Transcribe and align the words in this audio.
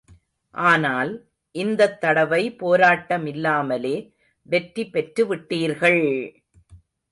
ஆனால், 0.55 1.11
இந்தத் 1.55 2.01
தடவை 2.01 2.55
போராட்டமில்லாமலே 2.59 3.95
வெற்றி 4.45 4.85
பெற்றுவிட்டீர்கள்! 4.85 6.03